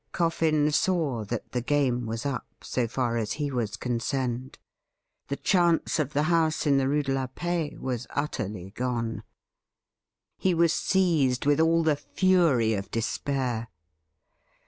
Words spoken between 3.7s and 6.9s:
con cerned; the chance of the house in the